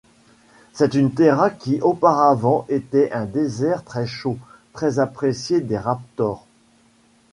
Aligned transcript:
C'est 0.73 0.95
une 0.95 1.13
terra 1.13 1.51
qui 1.51 1.79
auparavant 1.79 2.65
était 2.69 3.11
un 3.11 3.25
désert 3.25 3.83
très 3.83 4.07
chaud, 4.07 4.39
très 4.73 4.97
apprécié 4.97 5.61
des 5.61 5.77
Raptors. 5.77 6.47